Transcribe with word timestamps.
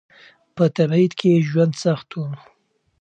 په 0.55 0.63
تبعيد 0.75 1.11
کې 1.19 1.45
ژوند 1.49 1.73
سخت 1.83 2.09
و. 2.15 2.19